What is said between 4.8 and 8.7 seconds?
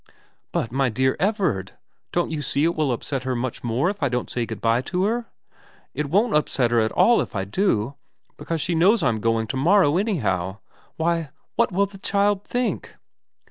to her? It won't upset her at all if I do, because